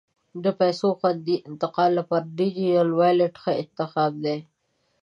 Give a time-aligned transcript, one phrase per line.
[0.43, 4.37] د پیسو خوندي انتقال لپاره ډیجیټل والېټ ښه انتخاب دی.